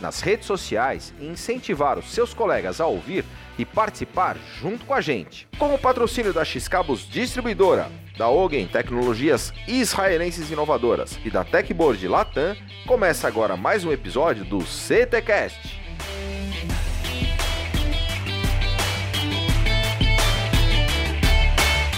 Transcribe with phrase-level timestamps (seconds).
[0.00, 3.24] nas redes sociais e incentivar os seus colegas a ouvir
[3.58, 5.46] e participar junto com a gente.
[5.58, 12.56] Com o patrocínio da X-Cabos Distribuidora, da Ogen Tecnologias Israelenses Inovadoras e da Techboard Latam,
[12.86, 15.80] começa agora mais um episódio do CTcast.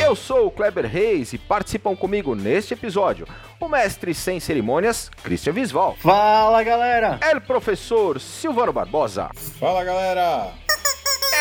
[0.07, 3.27] Eu sou o Kleber Reis e participam comigo neste episódio
[3.59, 5.97] o mestre sem cerimônias, Christian Visval.
[5.99, 7.19] Fala galera!
[7.29, 9.31] El professor Silvano Barbosa.
[9.59, 10.53] Fala galera!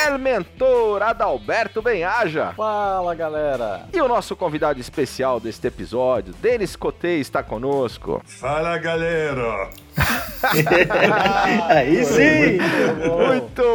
[0.07, 2.53] El mentor Adalberto Benhaja.
[2.57, 3.87] Fala galera!
[3.93, 8.19] E o nosso convidado especial deste episódio, Denis Cotê, está conosco.
[8.25, 9.69] Fala galera!
[11.69, 12.57] Aí sim!
[13.07, 13.74] Muito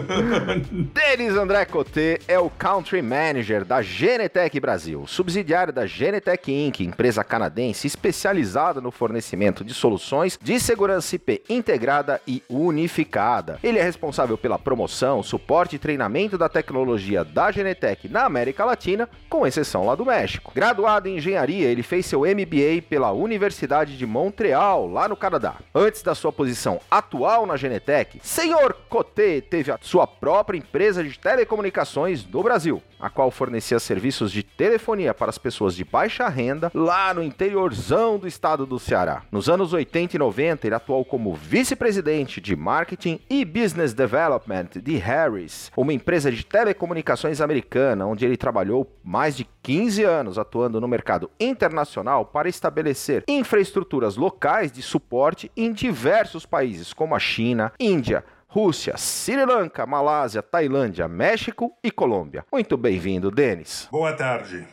[0.92, 7.22] Denis André Cotê é o Country Manager da Genetec Brasil, subsidiária da Genetec Inc., empresa
[7.22, 13.58] canadense especializada no fornecimento de soluções de segurança IP integrada e unificada.
[13.62, 19.08] Ele é responsável pela promoção, suporte e treinamento da tecnologia da Genetec na América Latina,
[19.28, 20.52] com exceção lá do México.
[20.54, 25.56] Graduado em engenharia, ele fez seu MBA pela Universidade de Montreal, lá no Canadá.
[25.74, 31.18] Antes da sua posição atual na Genetec, senhor Cotê teve a sua própria empresa de
[31.18, 36.70] telecomunicações no Brasil, a qual fornecia serviços de telefonia para as pessoas de baixa renda
[36.74, 39.22] lá no interiorzão do estado do Ceará.
[39.30, 44.96] Nos anos 80 e 90, ele atuou como vice-presidente de marketing e business development de
[44.96, 50.88] Harris, uma empresa de telecomunicações americana, onde ele trabalhou mais de 15 anos atuando no
[50.88, 58.24] mercado internacional para estabelecer infraestruturas locais de suporte em diversos países, como a China, Índia,
[58.54, 62.46] Rússia, Sri Lanka, Malásia, Tailândia, México e Colômbia.
[62.52, 63.88] Muito bem-vindo, Denis.
[63.90, 64.64] Boa tarde.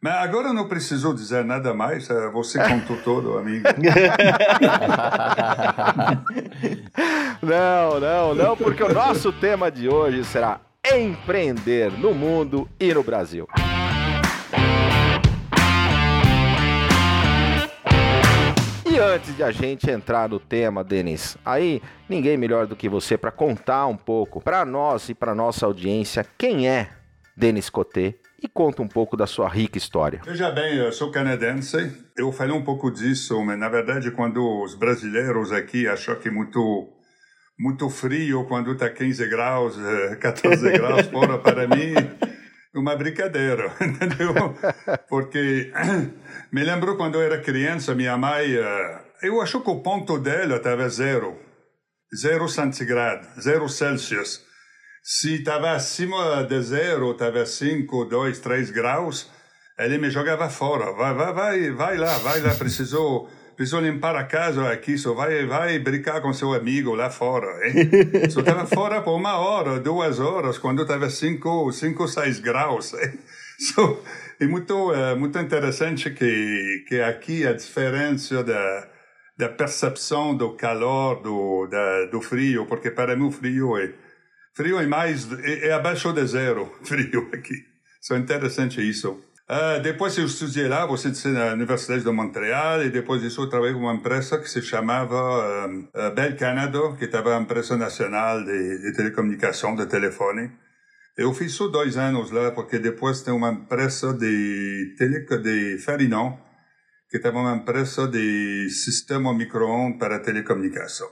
[0.00, 3.64] Mas agora não precisou dizer nada mais, eh, você contou todo, amigo.
[7.42, 10.60] não, não, não, porque o nosso tema de hoje será
[10.94, 13.48] empreender no mundo e no Brasil.
[18.96, 23.18] E antes de a gente entrar no tema, Denis, aí ninguém melhor do que você
[23.18, 26.88] para contar um pouco para nós e para nossa audiência quem é
[27.36, 30.22] Denis Cotê e conta um pouco da sua rica história.
[30.24, 31.76] Veja bem, eu sou canadense.
[32.16, 36.32] Eu falei um pouco disso, mas na verdade quando os brasileiros aqui acham que é
[36.32, 36.90] muito
[37.58, 39.76] muito frio quando está 15 graus,
[40.22, 41.92] 14 graus fora para mim
[42.78, 44.54] uma brincadeira, entendeu?
[45.08, 45.72] Porque
[46.52, 48.46] me lembro quando eu era criança, minha mãe,
[49.22, 51.38] eu acho que o ponto dela estava zero,
[52.14, 54.44] zero centigrado, zero Celsius.
[55.02, 59.30] Se estava acima de zero, estava 5, 2, 3 graus,
[59.78, 60.92] ele me jogava fora.
[60.92, 65.46] Vai, vai, vai, vai lá, vai lá, precisou precisou limpar a casa aqui, só vai,
[65.46, 67.90] vai brincar com seu amigo lá fora, hein?
[68.30, 73.18] só estava fora por uma hora, duas horas, quando estava cinco, cinco, seis graus, hein?
[73.58, 74.02] So,
[74.38, 78.88] é muito, é muito interessante que, que aqui a diferença da,
[79.38, 83.94] da percepção do calor, do, da, do frio, porque para mim o frio é,
[84.52, 87.54] frio é mais, é, é abaixo de zero, frio aqui.
[88.02, 89.18] So, é interessante isso.
[89.48, 93.48] Uh, depois eu estudei lá, você disse na Universidade de Montreal, e depois disso eu
[93.48, 97.76] trabalhei com uma empresa que se chamava um, uh, Bell Canada, que estava a empresa
[97.76, 100.50] nacional de, de telecomunicação, de telefone.
[101.16, 106.36] Eu fiz só dois anos lá, porque depois tem uma empresa de, tele, de Farinon,
[107.08, 111.08] que estava uma empresa de sistema micro-ondas para telecomunicação.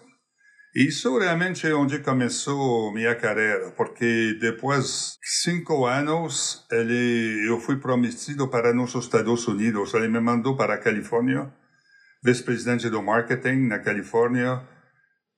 [0.74, 7.76] Isso realmente é onde começou minha carreira, porque depois de cinco anos ele, eu fui
[7.76, 9.94] prometido para nos Estados Unidos.
[9.94, 11.48] Ele me mandou para a Califórnia,
[12.24, 14.66] vice-presidente do marketing na Califórnia,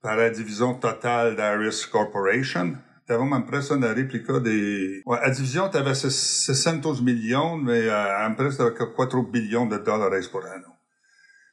[0.00, 2.74] para a divisão total da Risk Corporation.
[3.06, 5.02] Tava uma empresa na réplica de...
[5.06, 10.75] A divisão teve 600 milhões, mas a empresa teve 4 bilhões de dólares por ano.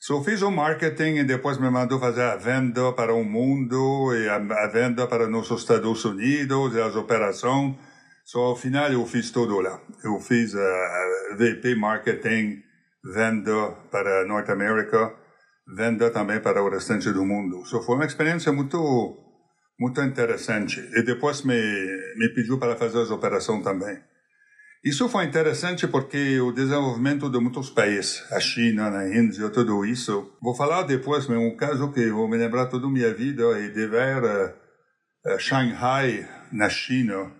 [0.05, 4.27] So, fiz o marketing e depois me mandou fazer a venda para o mundo e
[4.27, 7.77] a, a venda para nos Estados Unidos e as operações.
[8.25, 9.79] So, ao final, eu fiz tudo lá.
[10.03, 12.61] Eu fiz a, a VP Marketing,
[13.15, 15.15] venda para Norte América,
[15.73, 17.65] venda também para o restante do mundo.
[17.65, 18.77] So, foi uma experiência muito,
[19.79, 20.81] muito interessante.
[20.97, 21.55] E depois me,
[22.17, 23.97] me pediu para fazer as operações também.
[24.83, 30.35] Isso foi interessante porque o desenvolvimento de muitos países, a China, a Índia, tudo isso.
[30.41, 33.69] Vou falar depois, mas um caso que vou me lembrar toda a minha vida é
[33.69, 37.31] de ver uh, Shanghai, na China.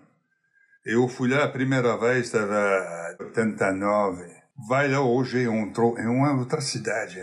[0.86, 4.24] Eu fui lá a primeira vez, estava em 89.
[4.66, 7.20] Vai lá hoje, entrou em uma outra cidade.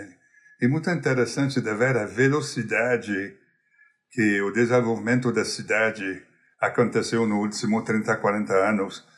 [0.61, 3.35] É muito interessante de ver a velocidade
[4.11, 6.21] que o desenvolvimento da cidade
[6.59, 9.10] aconteceu no último 30, 40 anos é,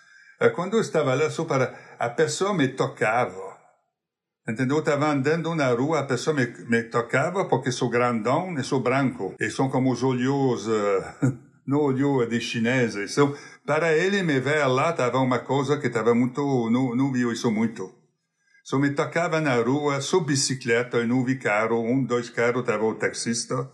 [0.56, 3.54] quando eu estava lá, só para a pessoa me tocava.
[4.48, 4.78] Entendeu?
[4.78, 8.82] Eu estava andando na rua, a pessoa me, me tocava porque sou grandão e sou
[8.82, 9.34] branco.
[9.40, 13.14] E são como os olhos, uh, no olho de chineses.
[13.14, 13.34] Então,
[13.66, 17.50] para ele me ver lá, estava uma coisa que estava muito, não, não viu isso
[17.50, 17.90] muito.
[18.66, 22.84] Só me tocava na rua, sou bicicleta, e não vi carro, um, dois carros, estava
[22.84, 23.70] o taxista.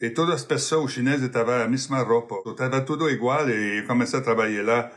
[0.00, 2.36] E todas as pessoas chinesas estavam a mesma roupa.
[2.46, 4.92] Estava tudo igual e comecei a trabalhar lá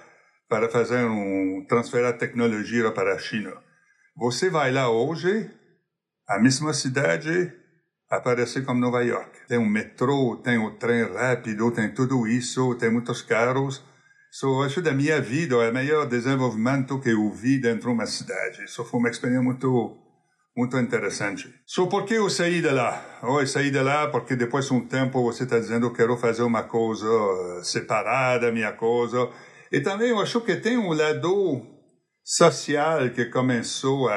[0.52, 3.54] para fazer um transferir a tecnologia para a China.
[4.18, 5.50] Você vai lá hoje,
[6.28, 7.54] a mesma cidade
[8.10, 9.48] aparece como Nova York.
[9.48, 13.82] Tem um metrô, tem o trem rápido, tem tudo isso, tem muitos carros.
[14.30, 18.06] So, acho da minha vida é o melhor desenvolvimento que eu vi dentro de uma
[18.06, 18.66] cidade.
[18.66, 19.98] Isso foi uma experiência muito
[20.54, 21.48] muito interessante.
[21.66, 23.02] So, por que eu saí de lá?
[23.24, 26.64] Eu saí de lá porque depois de um tempo você está dizendo quero fazer uma
[26.64, 27.08] coisa
[27.64, 29.30] separada, minha coisa
[29.72, 31.66] e também eu acho que tem um lado
[32.24, 34.16] social que começou a,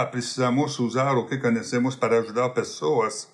[0.00, 3.28] ah, precisamos usar o que conhecemos para ajudar pessoas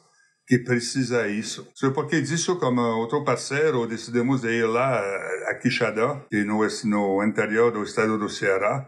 [0.46, 1.68] que precisam isso.
[1.74, 5.00] Só porque disso, como outro parceiro, decidimos ir lá
[5.48, 8.86] a Quixadá, que no, no interior do estado do Ceará.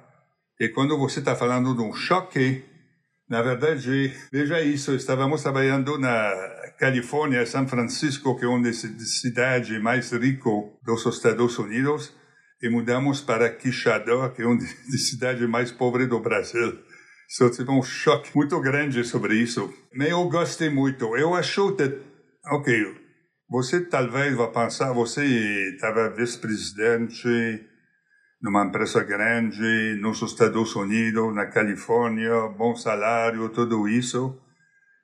[0.60, 2.64] E quando você está falando de um choque,
[3.28, 6.32] na verdade, veja isso, estávamos trabalhando na
[6.78, 8.76] Califórnia, São Francisco, que é uma das
[9.20, 12.12] cidades mais ricas dos Estados Unidos,
[12.64, 14.70] e mudamos para Quixadá, que é uma das
[15.06, 16.78] cidades mais pobres do Brasil.
[17.28, 19.70] Só tive um choque muito grande sobre isso.
[19.94, 21.14] Mas eu gostei muito.
[21.14, 22.00] Eu acho que,
[22.50, 22.96] ok,
[23.50, 25.22] você talvez vá pensar, você
[25.74, 27.28] estava vice-presidente
[28.40, 34.40] numa empresa grande nos Estados Unidos, na Califórnia, bom salário, tudo isso.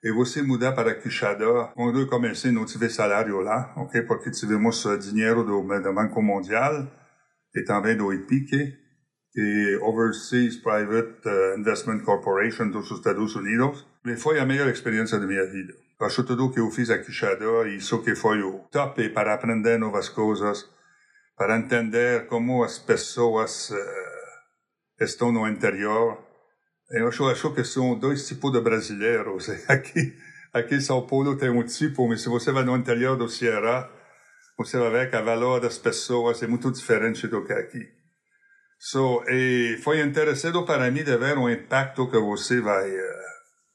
[0.02, 4.00] E você mudar para Quixadá, quando eu comecei não tive salário lá, ok?
[4.00, 6.99] Porque tivemos dinheiro do, do Banco Mundial
[7.54, 8.78] e também do IPIC,
[9.32, 13.86] que Overseas Private uh, Investment Corporation dos Estados Unidos.
[14.06, 15.72] E foi a melhor experiência da minha vida.
[16.00, 20.08] Acho tudo que eu fiz aqui Shadow, isso que foi o top para aprender novas
[20.08, 20.66] coisas,
[21.36, 26.18] para entender como as pessoas uh, estão no interior.
[26.90, 29.48] Eu acho, acho que são dois tipos de brasileiros.
[29.68, 30.16] Aqui,
[30.52, 33.88] aqui em São Paulo tem um tipo, mas se você vai no interior do Ceará,
[34.60, 37.88] você vai ver que o valor das pessoas é muito diferente do que aqui.
[38.78, 43.02] So, e foi interessante para mim de ver o impacto que você vai, uh,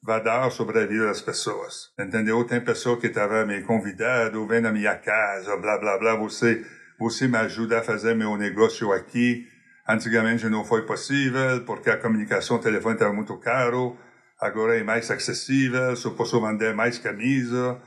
[0.04, 1.90] vai dar sobre a vida das pessoas.
[2.00, 2.44] Entendeu?
[2.44, 6.64] Tem pessoa que estava me convidando, vem na minha casa, blá, blá, blá, você,
[7.00, 9.44] você me ajuda a fazer meu negócio aqui.
[9.90, 13.98] Antigamente não foi possível, porque a comunicação telefônica era muito caro,
[14.40, 17.82] agora é mais acessível, só posso vender mais camisa.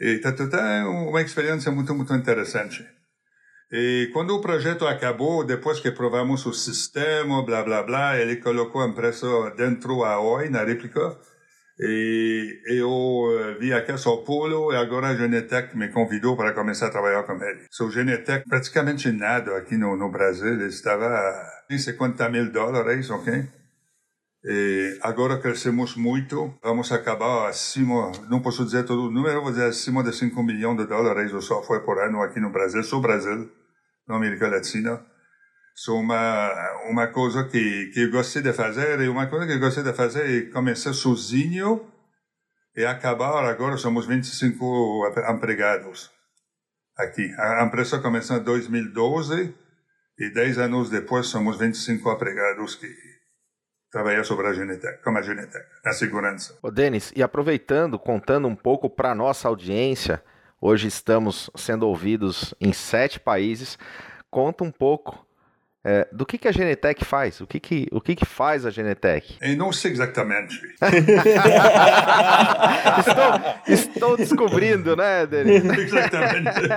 [0.00, 2.86] E tá, tá, tá, é uma experiência muito, muito interessante.
[3.70, 8.80] E quando o projeto acabou, depois que provamos o sistema, blá, blá, blá, ele colocou
[8.80, 11.18] a empresa dentro da OI, na réplica,
[11.80, 16.86] e eu vim aqui a São Paulo e agora a Genetec me convidou para começar
[16.86, 17.66] a trabalhar com ele.
[17.70, 23.44] So, Genetec, praticamente nada aqui no, no Brasil, estava a 50 mil dólares, ok?
[24.44, 29.66] E agora crescemos muito, vamos acabar acima, não posso dizer todo o número, vou dizer
[29.66, 33.50] acima de 5 milhões de dólares de software por ano aqui no Brasil, só Brasil,
[34.06, 35.04] na América Latina.
[35.76, 36.52] Isso uma,
[36.88, 39.92] uma coisa que, que eu gostei de fazer, e uma coisa que eu gostei de
[39.92, 41.84] fazer é começar sozinho
[42.76, 46.12] e acabar, agora somos 25 empregados
[46.96, 47.28] aqui.
[47.38, 49.52] A empresa começou em 2012
[50.16, 52.86] e 10 anos depois somos 25 empregados que
[53.90, 56.58] trabalhar sobre a Genetec, como a Genetec, a segurança.
[56.62, 60.22] Ô Denis, e aproveitando, contando um pouco para a nossa audiência,
[60.60, 63.78] hoje estamos sendo ouvidos em sete países,
[64.30, 65.26] conta um pouco
[65.84, 67.40] é, do que, que a Genetec faz?
[67.40, 69.38] O que, que, o que, que faz a Genetec?
[69.40, 70.60] Eu não sei exatamente.
[72.98, 75.64] estou, estou, descobrindo, né, Denis?
[75.64, 76.68] exatamente.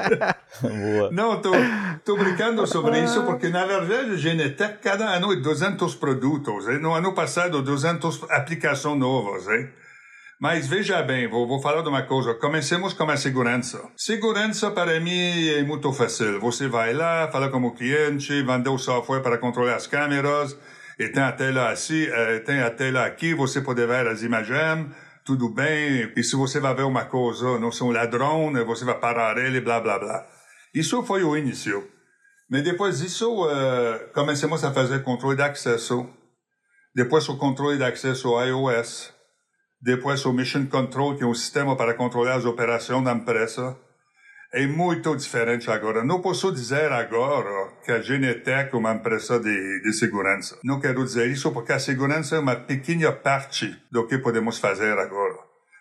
[0.62, 1.12] Boa.
[1.12, 6.68] Não, estou brincando sobre isso porque, na verdade, a Genetec, cada ano, 200 produtos.
[6.68, 6.80] Hein?
[6.80, 9.48] No ano passado, 200 aplicações novas.
[9.48, 9.70] Hein?
[10.42, 12.34] Mas veja bem, vou, vou falar de uma coisa.
[12.34, 13.80] Comecemos com a segurança.
[13.96, 16.40] Segurança, para mim, é muito fácil.
[16.40, 20.58] Você vai lá, fala com o cliente, vende o software para controlar as câmeras,
[20.98, 22.08] e tem a tela assim,
[22.44, 24.88] tem a tela aqui, você pode ver as imagens,
[25.24, 26.12] tudo bem.
[26.18, 29.80] E se você vai ver uma coisa, não são ladrão, você vai parar ele, blá,
[29.80, 30.26] blá, blá.
[30.74, 31.88] Isso foi o início.
[32.50, 36.10] Mas depois disso, uh, começamos a fazer controle de acesso.
[36.96, 39.21] Depois o controle de acesso iOS
[39.82, 43.76] depois o Mission Control, que é um sistema para controlar as operações da empresa,
[44.54, 46.04] é muito diferente agora.
[46.04, 50.60] Não posso dizer agora que a Genetec é uma empresa de, de segurança.
[50.64, 54.98] Não quero dizer isso porque a segurança é uma pequena parte do que podemos fazer
[55.00, 55.40] agora.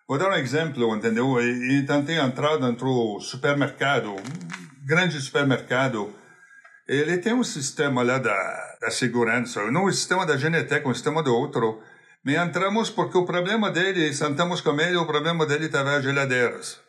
[0.09, 1.39] Vou dar um exemplo, entendeu?
[1.41, 6.13] Eu tentei entrar dentro do supermercado, um grande supermercado.
[6.89, 11.23] Ele tem um sistema lá da, da segurança, não o sistema da Genetec, um sistema
[11.23, 11.83] do outro
[12.25, 16.81] me entramos porque o problema dele, sentamos com ele, o problema dele estava as geladeiras.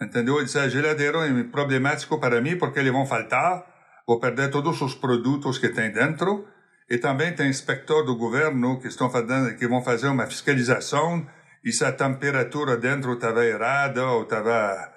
[0.00, 0.36] Entendeu?
[0.36, 3.64] Ele disse, a geladeira é problemático para mim porque eles vão faltar,
[4.06, 6.46] vou perder todos os produtos que tem dentro,
[6.90, 11.26] e também tem inspector do governo que estão fazendo, que vão fazer uma fiscalização,
[11.64, 14.92] e se a temperatura dentro estava errada ou estava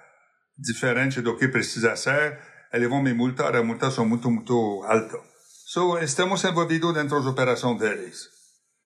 [0.57, 2.39] diferente do que precisa ser,
[2.73, 5.17] eles vão me multar, a multa são muito, muito alta.
[5.67, 8.36] So, estamos envolvidos dentro das operações deles.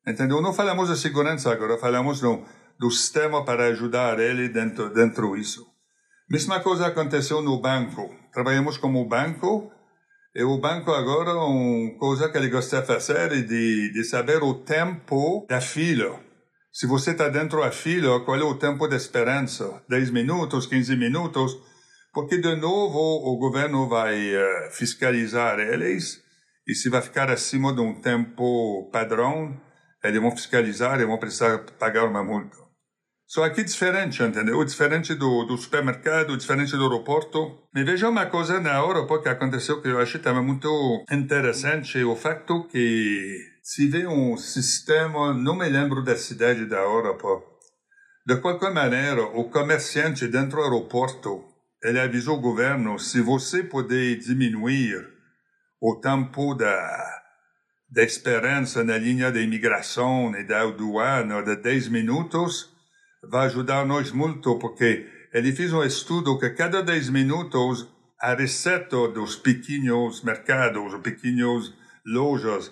[0.07, 0.41] Entendeu?
[0.41, 2.43] Não falamos de segurança agora, falamos do,
[2.79, 5.65] do sistema para ajudar ele dentro, dentro disso.
[6.29, 8.09] Mesma coisa aconteceu no banco.
[8.31, 9.71] Trabalhamos como banco,
[10.33, 14.41] e o banco agora, uma coisa que ele gosta de fazer é de, de saber
[14.41, 16.21] o tempo da fila.
[16.71, 19.83] Se você está dentro da fila, qual é o tempo de esperança?
[19.89, 21.51] 10 minutos, 15 minutos?
[22.13, 26.21] Porque, de novo, o governo vai uh, fiscalizar eles,
[26.65, 29.59] e se vai ficar acima de um tempo padrão,
[30.03, 32.57] eles vão fiscalizar e vão precisar pagar uma multa.
[33.27, 34.63] Só aqui diferente, entendeu?
[34.65, 37.63] Diferente do, do supermercado, diferente do aeroporto.
[37.73, 40.67] Me veja uma coisa na Europa que aconteceu que eu achei também muito
[41.09, 47.41] interessante, o fato que se vê um sistema, não me lembro da cidade da Europa,
[48.27, 51.43] de qualquer maneira, o comerciante dentro do aeroporto,
[51.81, 55.07] ele avisou o governo, se você puder diminuir
[55.81, 57.20] o tempo da
[57.91, 62.71] da esperança na linha de imigração e da aduana de 10 minutos
[63.29, 67.87] vai ajudar nós muito, porque ele fez um estudo que cada 10 minutos
[68.19, 71.73] a receita dos pequenos mercados, pequenos
[72.05, 72.71] lojas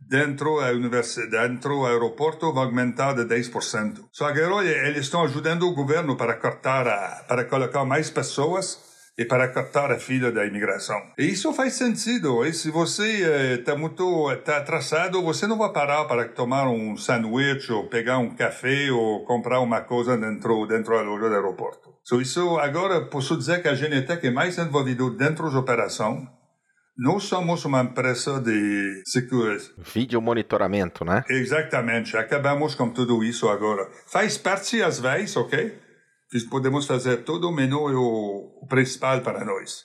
[0.00, 4.04] dentro da universidade, dentro do aeroporto vai aumentar de 10%.
[4.12, 8.87] Só agora eles estão ajudando o governo para cortar, a, para colocar mais pessoas
[9.18, 10.96] e para captar a fila da imigração.
[11.18, 12.46] E isso faz sentido.
[12.46, 16.96] E se você está eh, muito tá atrasado, você não vai parar para tomar um
[16.96, 21.88] sanduíche ou pegar um café ou comprar uma coisa dentro dentro da loja do aeroporto.
[22.04, 26.26] So, isso agora posso dizer que a Genetec é mais envolvida dentro da operação.
[26.96, 29.70] Nós somos uma empresa de segurança.
[29.78, 31.22] Vídeo monitoramento, né?
[31.28, 32.16] Exatamente.
[32.16, 33.88] Acabamos com tudo isso agora.
[34.06, 35.87] Faz parte às vezes, ok?
[36.50, 39.84] Podemos fazer todo o menu o, o principal para nós.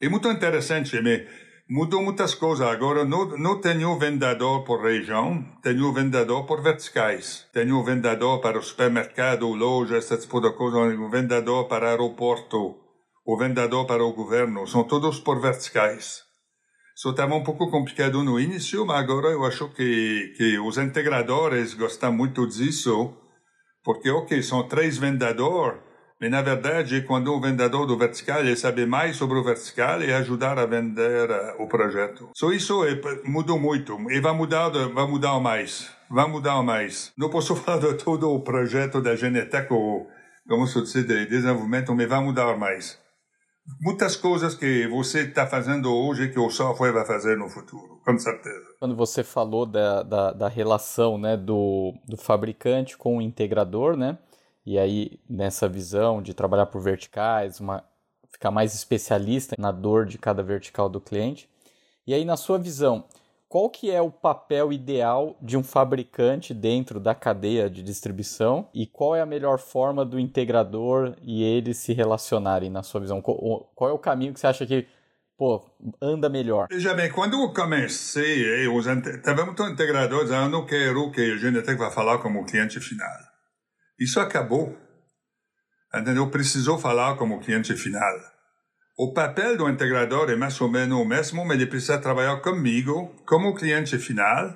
[0.00, 1.26] É muito interessante, me
[1.68, 2.66] mudou muitas coisas.
[2.66, 7.46] Agora não, não tenho vendedor por região, tenho vendedor por verticais.
[7.52, 12.76] Tenho vendedor para o supermercado, loja, esse tipo de coisa, vendedor para aeroporto,
[13.24, 14.66] o vendedor para o governo.
[14.66, 16.22] São todos por verticais.
[16.94, 21.74] Só estava um pouco complicado no início, mas agora eu acho que, que os integradores
[21.74, 23.16] gostam muito disso
[23.82, 25.80] porque, ok, são três vendedores,
[26.20, 30.12] mas na verdade, quando o vendedor do vertical ele sabe mais sobre o vertical e
[30.12, 32.30] ajudar a vender uh, o projeto.
[32.36, 35.90] Só isso é, mudou muito e vai mudar, vai mudar mais.
[36.08, 37.12] Vai mudar mais.
[37.18, 40.08] Não posso falar de todo o projeto da Genetec ou,
[40.48, 43.01] como se diz, de desenvolvimento, mas vai mudar mais
[43.80, 48.18] muitas coisas que você está fazendo hoje que o software vai fazer no futuro, com
[48.18, 48.74] certeza.
[48.78, 54.18] Quando você falou da, da, da relação né, do, do fabricante com o integrador, né?
[54.64, 57.84] E aí, nessa visão de trabalhar por verticais, uma,
[58.30, 61.48] ficar mais especialista na dor de cada vertical do cliente.
[62.06, 63.04] E aí, na sua visão,
[63.52, 68.86] qual que é o papel ideal de um fabricante dentro da cadeia de distribuição e
[68.86, 73.20] qual é a melhor forma do integrador e eles se relacionarem na sua visão?
[73.20, 74.88] Qual é o caminho que você acha que
[75.36, 76.68] pô, anda melhor?
[76.70, 81.36] Veja bem, quando eu comecei, eu estava muito integrador dizendo, eu não quero que a
[81.36, 83.18] Genetec vá falar como cliente final.
[84.00, 84.74] Isso acabou.
[85.94, 86.30] Entendeu?
[86.30, 88.18] Precisou falar como cliente final.
[88.96, 93.16] O papel do integrador é mais ou menos o mesmo, mas ele precisa trabalhar comigo,
[93.26, 94.54] como cliente final,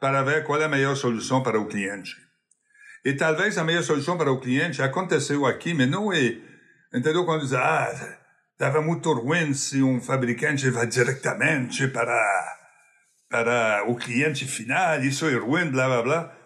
[0.00, 2.16] para ver qual é a melhor solução para o cliente.
[3.04, 6.38] E talvez a melhor solução para o cliente aconteceu aqui, mas não é.
[6.94, 7.26] Entendeu?
[7.26, 8.18] Quando diz, ah,
[8.52, 12.56] estava muito ruim se um fabricante vai diretamente para,
[13.28, 16.38] para o cliente final, isso é ruim, blá, blá, blá.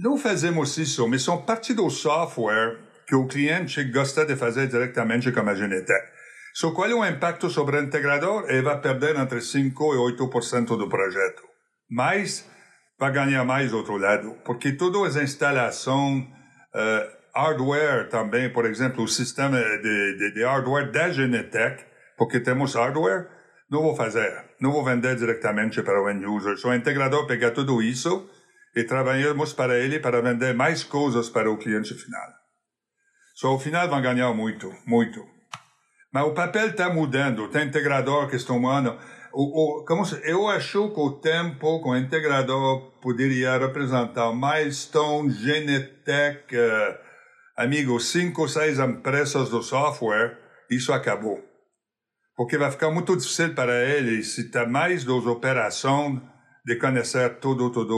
[0.00, 5.32] Não fazemos isso, mas são parte do software que o cliente gosta de fazer diretamente
[5.32, 6.17] com a Genetec.
[6.54, 8.44] So, qual é o impacto sobre o integrador?
[8.48, 11.42] Ele vai perder entre 5% e 8% do projeto.
[11.90, 12.48] Mas
[12.98, 16.24] vai ganhar mais outro lado, porque todas as instalações,
[16.74, 21.84] uh, hardware também, por exemplo, o sistema de, de, de, hardware da Genetec,
[22.16, 23.28] porque temos hardware,
[23.70, 26.56] não vou fazer, não vou vender diretamente para o end user.
[26.56, 28.28] So, o integrador pega tudo isso
[28.74, 32.32] e trabalhamos para ele para vender mais coisas para o cliente final.
[33.36, 35.37] So, ao final vão ganhar muito, muito.
[36.12, 38.98] Mas o papel está mudando, tem integrador que estão mudando
[39.32, 45.30] o, o, como se, eu acho que o tempo com o integrador poderia representar milestone,
[45.30, 46.98] Genetec, uh,
[47.56, 50.38] amigo, cinco, seis empresas do software,
[50.70, 51.38] isso acabou.
[52.36, 56.20] Porque vai ficar muito difícil para eles, se tem mais das operações,
[56.64, 57.94] de conhecer tudo, tudo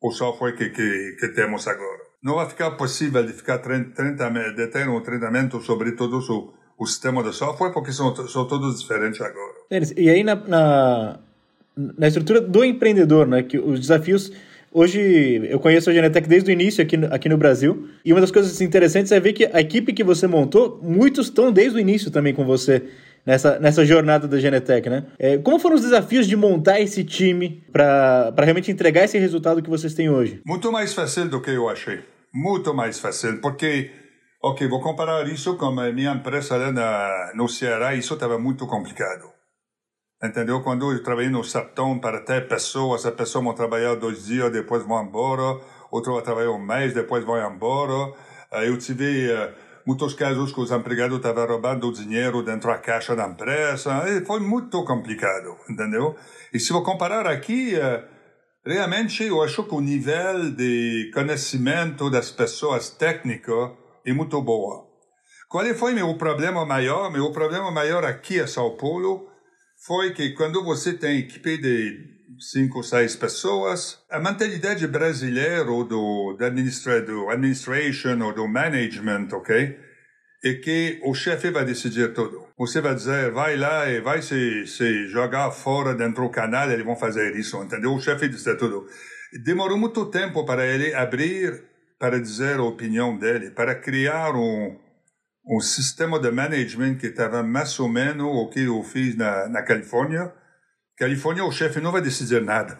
[0.00, 2.02] o software que, que, que temos agora.
[2.22, 6.52] Não vai ficar possível de ficar 30, 30, de ter um treinamento sobre tudo isso
[6.82, 9.52] o sistema de software, porque são, são todos diferentes agora.
[9.96, 11.18] E aí, na, na,
[11.76, 14.32] na estrutura do empreendedor, né, que os desafios
[14.74, 17.90] Hoje eu conheço a Genetec desde o início aqui, aqui no Brasil.
[18.02, 21.52] E uma das coisas interessantes é ver que a equipe que você montou, muitos estão
[21.52, 22.82] desde o início também com você
[23.26, 25.04] nessa, nessa jornada da Genetec, né?
[25.18, 29.68] É, como foram os desafios de montar esse time para realmente entregar esse resultado que
[29.68, 30.40] vocês têm hoje?
[30.46, 32.00] Muito mais fácil do que eu achei.
[32.32, 33.90] Muito mais fácil, porque
[34.44, 38.66] Ok, vou comparar isso com a minha empresa lá na, no Ceará, isso estava muito
[38.66, 39.30] complicado.
[40.20, 40.60] Entendeu?
[40.64, 44.82] Quando eu trabalhei no Saptão para ter pessoas, a pessoa vai trabalhar dois dias, depois
[44.82, 45.60] vão embora,
[45.92, 48.14] outro vai trabalhar um mês, depois vão embora.
[48.64, 49.54] Eu tive uh,
[49.86, 54.40] muitos casos que os empregados estavam roubando dinheiro dentro da caixa da empresa, e foi
[54.40, 56.16] muito complicado, entendeu?
[56.52, 58.04] E se vou comparar aqui, uh,
[58.66, 64.86] realmente eu acho que o nível de conhecimento das pessoas técnicas e muito boa.
[65.48, 67.10] Qual foi meu problema maior?
[67.10, 69.28] Meu problema maior aqui em São Paulo
[69.86, 75.84] foi que quando você tem equipe de cinco ou seis pessoas, a mentalidade brasileira do,
[75.84, 79.78] do, administra, do administration ou do management, ok?
[80.44, 82.48] É que o chefe vai decidir tudo.
[82.58, 86.84] Você vai dizer, vai lá e vai se, se jogar fora dentro do canal, eles
[86.84, 87.92] vão fazer isso, entendeu?
[87.92, 88.86] O chefe diz tudo.
[89.44, 91.71] Demorou muito tempo para ele abrir
[92.02, 94.76] para dizer a opinião dele, para criar um,
[95.46, 99.62] um sistema de management que estava mais ou menos o que eu fiz na, na
[99.62, 100.34] Califórnia.
[100.98, 102.76] Califórnia, o chefe não vai decidir nada.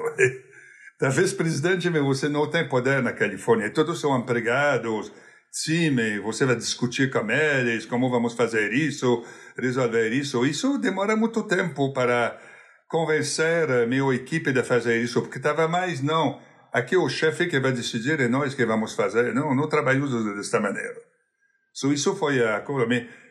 [0.99, 3.71] Talvez presidente, mas você não tem poder na Califórnia.
[3.71, 5.13] Todos são empregados,
[5.53, 9.25] time, você vai discutir com eles, como vamos fazer isso,
[9.57, 10.45] resolver isso.
[10.45, 12.37] Isso demora muito tempo para
[12.89, 16.41] convencer a minha equipe de fazer isso, porque estava mais, não,
[16.73, 19.35] aqui o chefe que vai decidir é nós que vamos fazer.
[19.35, 20.97] Não, não trabalhamos desta maneira.
[21.73, 22.87] So, isso foi a coisa.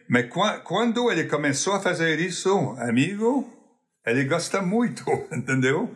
[0.09, 0.27] Mas
[0.63, 3.49] quando ele começou a fazer isso, amigo,
[4.05, 5.95] ele gosta muito, entendeu?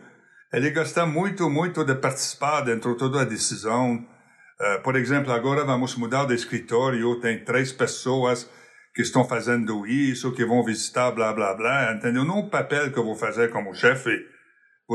[0.52, 3.96] Ele gosta muito, muito de participar dentro de toda a decisão.
[3.96, 8.48] Uh, por exemplo, agora vamos mudar de escritório, tem três pessoas
[8.94, 12.24] que estão fazendo isso, que vão visitar, blá, blá, blá, entendeu?
[12.24, 14.08] Não o papel que eu vou fazer como chefe,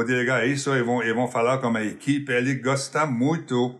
[0.06, 2.32] delegar isso e vão, e vão falar com a equipe.
[2.32, 3.80] Ele gosta muito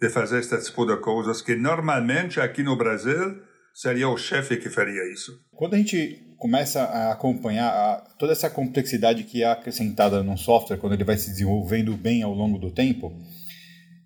[0.00, 3.36] de fazer esse tipo de coisas que normalmente aqui no Brasil
[3.74, 5.32] seria o chefe que faria isso.
[5.52, 10.78] Quando a gente começa a acompanhar a, toda essa complexidade que é acrescentada num software,
[10.78, 13.12] quando ele vai se desenvolvendo bem ao longo do tempo,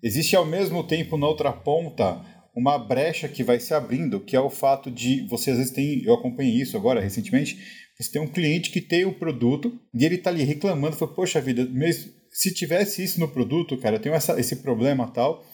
[0.03, 2.21] existe ao mesmo tempo na outra ponta
[2.53, 6.03] uma brecha que vai se abrindo, que é o fato de você às vezes tem,
[6.03, 7.57] eu acompanhei isso agora recentemente,
[7.97, 11.39] você tem um cliente que tem o produto e ele está ali reclamando, fala, poxa
[11.39, 15.45] vida, mas se tivesse isso no produto, cara, eu tenho essa, esse problema tal.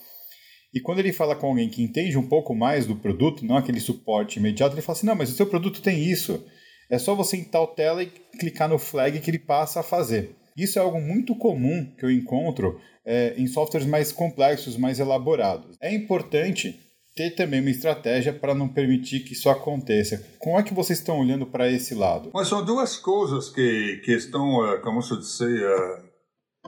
[0.74, 3.80] E quando ele fala com alguém que entende um pouco mais do produto, não aquele
[3.80, 6.44] suporte imediato, ele fala assim, não, mas o seu produto tem isso.
[6.90, 10.36] É só você em tal tela e clicar no flag que ele passa a fazer.
[10.58, 15.78] Isso é algo muito comum que eu encontro é, em softwares mais complexos, mais elaborados.
[15.82, 16.80] É importante
[17.16, 20.24] ter também uma estratégia para não permitir que isso aconteça.
[20.40, 22.32] Como é que vocês estão olhando para esse lado?
[22.34, 26.04] Mas são duas coisas que, que estão, eh, como se diz, eh,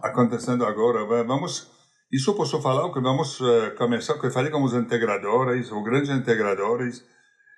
[0.01, 1.05] acontecendo agora.
[1.23, 1.71] Vamos,
[2.11, 6.09] isso posso falar que vamos eh, começar, que eu falei com os integradores, os grandes
[6.09, 7.03] integradores,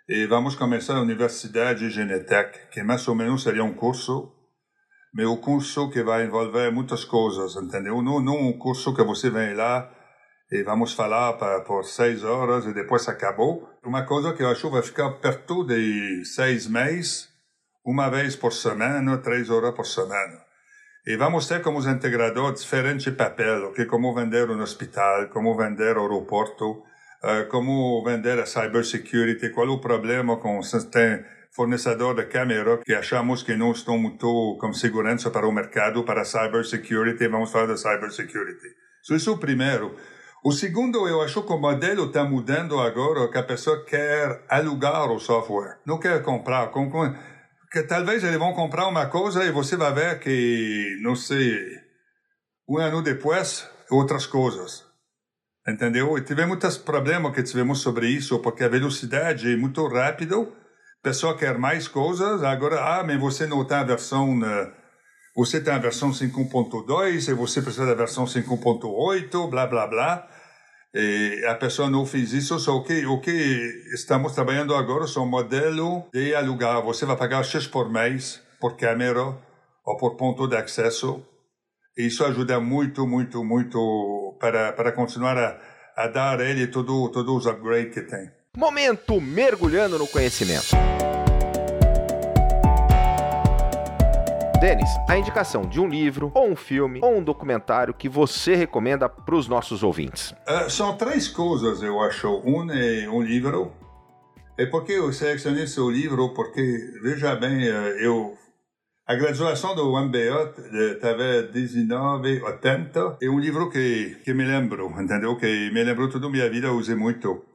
[0.08, 4.32] e vamos começar a Universidade Genetec, que mais ou menos seria um curso,
[5.12, 8.00] mas um curso que vai envolver muitas coisas, entendeu?
[8.04, 9.95] Não, não um curso que você vem lá
[10.52, 13.68] e vamos falar por seis horas e depois acabou.
[13.84, 17.30] Uma coisa que eu acho vai ficar perto de seis meses,
[17.84, 20.46] uma vez por semana, três horas por semana.
[21.08, 26.72] E vamos ter como integradores diferentes papel, que como vender um hospital, como vender aeroporto,
[26.72, 30.60] uh, como vender a cybersecurity, qual o problema com
[30.92, 31.24] tem
[31.56, 36.26] fornecedor de câmera que achamos que não estão muito com segurança para o mercado, para
[36.26, 38.68] cybersecurity, vamos falar de cybersecurity.
[39.12, 39.96] Isso é o primeiro.
[40.48, 45.10] O segundo, eu acho que o modelo está mudando agora, que a pessoa quer alugar
[45.12, 46.68] o software, não quer comprar.
[46.70, 47.12] Com, com,
[47.72, 51.58] que talvez eles vão comprar uma coisa e você vai ver que, não sei,
[52.70, 54.86] um ano depois, outras coisas.
[55.68, 56.16] Entendeu?
[56.16, 60.46] E tivemos muitos problemas que tivemos sobre isso, porque a velocidade é muito rápida, a
[61.02, 64.40] pessoa quer mais coisas, agora, ah, mas você não está a versão...
[65.36, 70.28] Você tem a versão 5.2 e você precisa da versão 5.8, blá, blá, blá.
[70.94, 73.32] E a pessoa não fez isso, só que o que
[73.94, 76.82] estamos trabalhando agora são um modelo de alugar.
[76.84, 79.38] Você vai pagar X por mês por câmera
[79.86, 81.22] ou por ponto de acesso.
[81.98, 85.60] Isso ajuda muito, muito, muito para, para continuar a,
[85.98, 88.32] a dar ele todos todo os upgrades que tem.
[88.56, 90.95] Momento mergulhando no conhecimento.
[94.60, 99.10] Denis, a indicação de um livro, ou um filme, ou um documentário que você recomenda
[99.10, 100.32] para os nossos ouvintes.
[100.48, 102.42] Uh, são três coisas, eu acho.
[102.46, 103.72] Um é um livro.
[104.58, 106.34] E por que eu selecionei esse livro?
[106.34, 106.62] Porque,
[107.02, 108.38] veja bem, eu
[109.08, 110.56] a graduação do MBA
[110.94, 113.18] estava 1980.
[113.22, 115.36] É um livro que, que me lembro, entendeu?
[115.36, 117.46] Que me lembro toda a minha vida, usei muito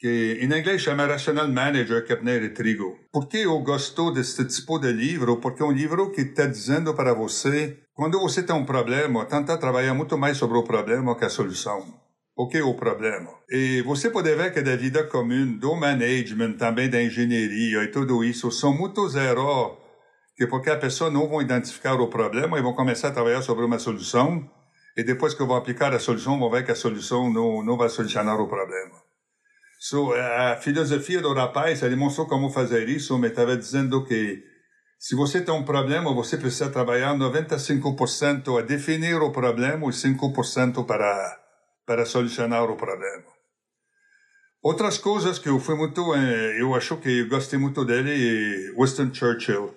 [0.00, 2.96] que em inglês chama Rational Manager Capner e Trigo.
[3.12, 5.36] Por que eu gosto desse tipo de livro?
[5.36, 9.58] Porque é um livro que está dizendo para você, quando você tem um problema, tenta
[9.58, 11.84] trabalhar muito mais sobre o problema que a solução.
[12.34, 13.28] O que é o problema?
[13.50, 18.24] E você pode ver que da vida comum, do management, também da engenharia e tudo
[18.24, 19.76] isso, são muitos erros
[20.34, 23.66] que porque a pessoa não vai identificar o problema e vão começar a trabalhar sobre
[23.66, 24.48] uma solução
[24.96, 27.90] e depois que vão aplicar a solução, vão ver que a solução não, não vai
[27.90, 29.09] solucionar o problema.
[29.82, 34.44] So, a filosofia do rapaz, ele mostrou como fazer isso, mas estava dizendo que
[34.98, 40.84] se você tem um problema, você precisa trabalhar 95% a definir o problema e 5%
[40.84, 41.40] para,
[41.86, 43.24] para solucionar o problema.
[44.62, 48.78] Outras coisas que eu fui muito, eh, eu acho que eu gostei muito dele é
[48.78, 49.74] Winston Churchill.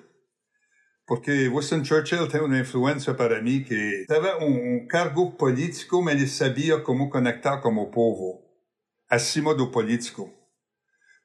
[1.07, 4.05] Porque Winston Churchill tem uma influência para mim que
[4.41, 8.43] um, um cargo político, mas ele sabia como conectar com o povo
[9.13, 10.31] acima do político.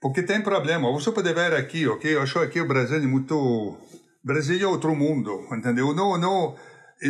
[0.00, 0.92] Porque tem problema.
[0.92, 2.14] Você pode ver aqui, ok?
[2.14, 3.76] Eu acho que o Brasil é muito.
[4.22, 5.94] Brasil é outro mundo, entendeu?
[5.94, 6.54] Não, não,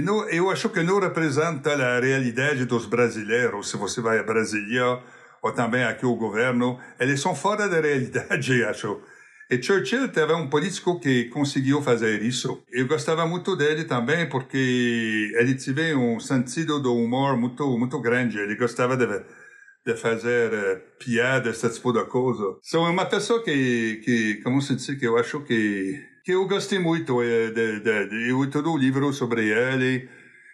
[0.03, 3.71] não, eu acho que não representa a realidade dos brasileiros.
[3.71, 5.03] Se você vai a Brasília,
[5.43, 9.01] ou também aqui o governo, eles são fora da realidade, acho.
[9.51, 12.63] E Churchill teve um político que conseguiu fazer isso.
[12.71, 18.39] Eu gostava muito dele também porque ele teve um sentido do humor muito muito grande.
[18.39, 19.07] Ele gostava de
[19.89, 22.59] de fazer uh, piadas, esse tipo de coisa.
[22.63, 26.79] Sou uma pessoa que, que como se diz, que eu acho que, que eu gostei
[26.79, 30.07] muito uh, de, de, de, de todo o livro sobre ele,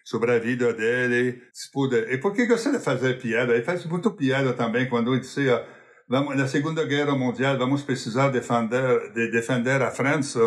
[0.05, 1.43] sobre a vida dele.
[1.53, 3.55] Tipo de, e porque gosta de fazer piada?
[3.55, 5.67] Ele faz muito piada também quando ele dizia,
[6.09, 10.41] vamos, na Segunda Guerra Mundial vamos precisar defender, de defender a França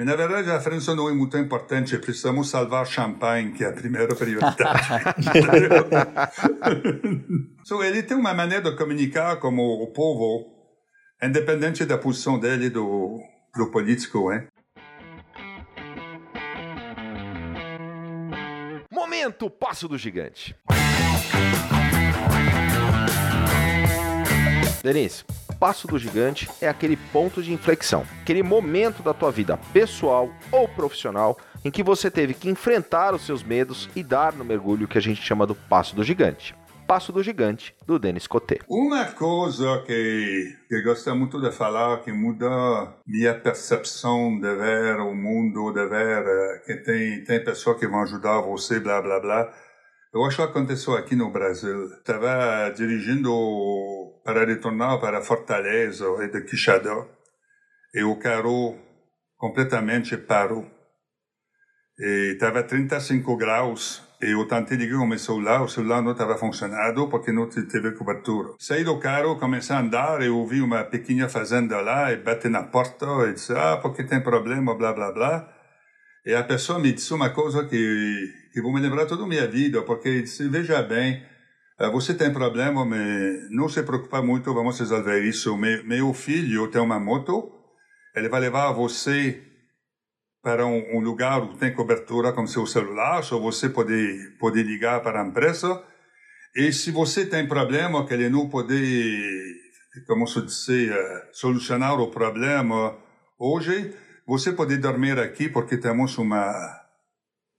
[0.00, 1.98] mas, na verdade, a França não é muito importante.
[1.98, 4.56] Precisamos salvar Champagne, que é a primeira prioridade.
[7.64, 10.46] so, ele tem uma maneira de comunicar como o povo,
[11.22, 13.20] independente da posição dele do,
[13.54, 14.46] do político, hein?
[18.90, 20.56] Momento Passo do Gigante.
[24.82, 25.24] Denise,
[25.60, 30.66] passo do gigante é aquele ponto de inflexão, aquele momento da tua vida pessoal ou
[30.66, 34.96] profissional em que você teve que enfrentar os seus medos e dar no mergulho que
[34.96, 36.58] a gente chama do passo do gigante.
[36.88, 38.58] Passo do Gigante, do Denis Coté.
[38.68, 45.14] Uma coisa que, que gosto muito de falar, que muda minha percepção de ver o
[45.14, 49.52] mundo, de ver eh, que tem, tem pessoas que vão ajudar você, blá, blá, blá.
[50.12, 51.84] Eu acho que aconteceu aqui no Brasil.
[51.94, 53.30] Estava dirigindo
[54.32, 57.04] para retornar para Fortaleza e de Quixadá.
[57.92, 58.78] E o carro
[59.36, 60.70] completamente parou.
[61.98, 64.02] Estava 35 graus.
[64.22, 67.92] E eu tentei ligar o meu celular, o celular não estava funcionando porque não teve
[67.92, 68.50] cobertura.
[68.58, 72.62] Saí do carro, comecei a andar e ouvi uma pequena fazenda lá e bati na
[72.62, 75.48] porta e disse, ah, porque tem problema, blá, blá, blá.
[76.24, 79.48] E a pessoa me disse uma coisa que, que vou me lembrar toda a minha
[79.48, 81.24] vida, porque disse, veja bem,
[81.88, 85.56] você tem problema, mas não se preocupa muito, vamos resolver isso.
[85.56, 87.50] Meu, meu filho tem uma moto,
[88.14, 89.42] ele vai levar você
[90.42, 95.02] para um, um lugar que tem cobertura com seu celular, só você pode, pode ligar
[95.02, 95.82] para a empresa.
[96.54, 99.32] E se você tem problema que ele não pode,
[100.06, 100.66] como se diz,
[101.32, 102.96] solucionar o problema
[103.38, 103.94] hoje,
[104.26, 106.52] você pode dormir aqui porque temos uma,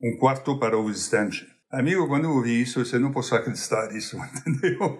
[0.01, 1.47] um quarto para o visitante.
[1.71, 4.99] Amigo, quando eu vi isso, você não posso acreditar nisso, entendeu?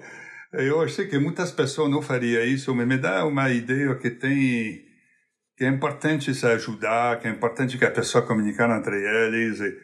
[0.54, 4.86] Eu achei que muitas pessoas não fariam isso, mas me dá uma ideia que tem
[5.58, 9.60] que é importante se ajudar, que é importante que a pessoa comunicar entre eles.
[9.60, 9.78] E,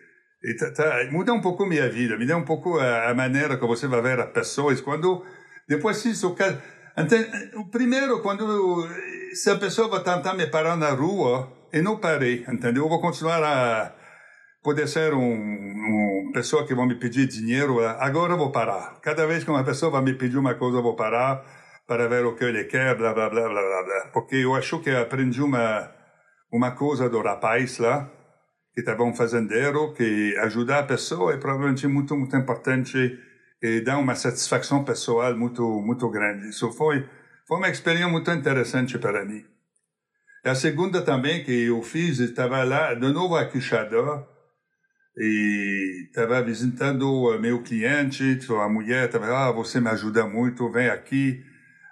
[0.44, 3.58] e tá, tá, muda um pouco minha vida, me dá um pouco a, a, maneira
[3.58, 4.82] que você vai ver as pessoas.
[4.82, 5.24] Quando
[5.68, 6.36] depois isso,
[7.56, 8.88] o primeiro quando
[9.34, 12.84] se a pessoa vai tentar me parar na rua, eu não parei, entendeu?
[12.84, 13.94] Eu vou continuar a
[14.64, 16.07] poder ser um, um
[16.38, 17.80] pessoa que vai me pedir dinheiro.
[17.80, 19.00] Agora eu vou parar.
[19.02, 21.44] Cada vez que uma pessoa vai me pedir uma coisa, eu vou parar
[21.88, 24.12] para ver o que ele quer, blá, blá, blá, blá, blá, blá.
[24.14, 25.92] Porque eu acho que aprendi uma,
[26.52, 28.08] uma coisa do rapaz lá,
[28.72, 33.18] que estava um fazendeiro, que ajudar a pessoa é provavelmente muito, muito importante
[33.60, 36.50] e dá uma satisfação pessoal muito, muito grande.
[36.50, 37.04] Isso foi,
[37.48, 39.44] foi uma experiência muito interessante para mim.
[40.46, 44.24] A segunda também que eu fiz, estava lá, de novo a Quixadá,
[45.18, 51.44] e estava visitando meu cliente, a mulher estava, ah, você me ajuda muito, vem aqui,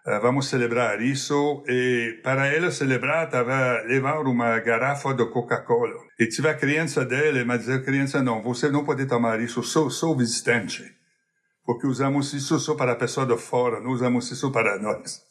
[0.05, 1.63] eh, vamos celebrar isso.
[1.67, 5.95] E para ela celebrar, estava levar uma garrafa de Coca-Cola.
[6.19, 9.89] E tive a criança dele, mas a criança não, você não pode tomar isso, sou,
[9.89, 10.83] sou visitante.
[11.65, 15.21] Porque usamos isso só para a pessoa de fora, não usamos isso para nós.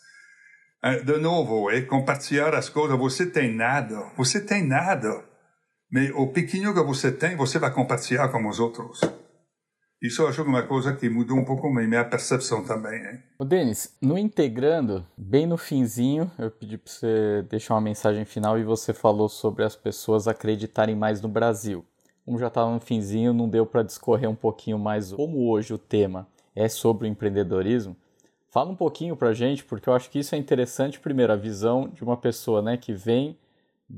[0.83, 2.99] Eh, de novo, é compartilhar as coisas.
[2.99, 5.33] Você tem nada, você tem nada.
[5.95, 9.01] Mas o pequeno que você tem, você vai compartilhar com os outros.
[10.03, 13.01] Isso eu acho que é uma coisa que mudou um pouco minha percepção também.
[13.01, 13.23] Hein?
[13.39, 18.59] O Denis, no integrando, bem no finzinho, eu pedi para você deixar uma mensagem final
[18.59, 21.85] e você falou sobre as pessoas acreditarem mais no Brasil.
[22.25, 25.79] Como já estava no finzinho, não deu para discorrer um pouquinho mais como hoje o
[25.79, 26.27] tema
[26.57, 27.97] é sobre o empreendedorismo.
[28.51, 30.99] Fala um pouquinho para a gente, porque eu acho que isso é interessante.
[30.99, 33.39] Primeiro, a visão de uma pessoa né, que vem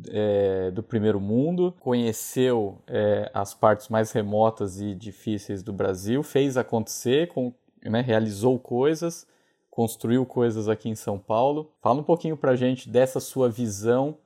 [0.09, 6.57] é, do primeiro mundo, conheceu é, as partes mais remotas e difíceis do Brasil, fez
[6.57, 7.53] acontecer, com,
[7.85, 9.27] né, realizou coisas,
[9.71, 11.71] construiu coisas aqui em São Paulo.
[11.81, 14.17] Fala um pouquinho para a gente dessa sua visão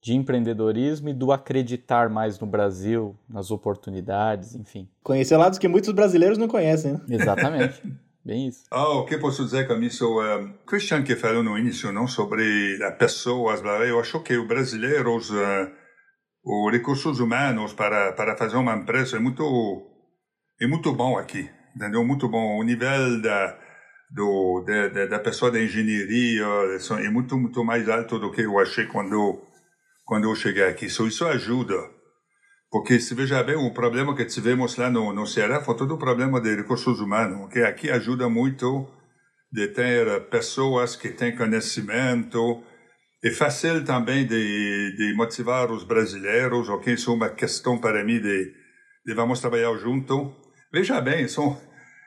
[0.00, 4.88] de empreendedorismo e do acreditar mais no Brasil, nas oportunidades, enfim.
[5.02, 6.92] Conhecer lados que muitos brasileiros não conhecem.
[6.92, 7.00] Né?
[7.10, 7.82] Exatamente.
[8.26, 8.64] Bem isso.
[8.72, 10.20] Ah, o que posso dizer com isso?
[10.20, 15.30] Um, Christian que falou no início não sobre as pessoas, eu acho que os brasileiros,
[15.30, 15.70] uh,
[16.44, 19.44] os recursos humanos para para fazer uma empresa é muito
[20.60, 22.04] é muito bom aqui, entendeu?
[22.04, 23.56] Muito bom o nível da
[24.10, 26.44] do da, da, pessoa da engenharia
[27.00, 29.40] é muito muito mais alto do que eu achei quando
[30.04, 30.88] quando eu cheguei aqui.
[30.88, 31.95] So, isso ajuda.
[32.76, 35.98] Porque se veja bem, o problema que tivemos lá no, no Ceará foi todo o
[35.98, 38.86] problema de recursos humanos, que aqui ajuda muito
[39.50, 42.62] de ter pessoas que têm conhecimento.
[43.24, 46.92] É fácil também de, de motivar os brasileiros, ok?
[46.92, 48.52] Isso é uma questão para mim de,
[49.06, 50.36] de vamos trabalhar junto.
[50.70, 51.58] Veja bem, são